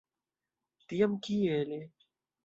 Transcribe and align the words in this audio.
Tiam 0.93 1.13
kiele? 1.27 1.77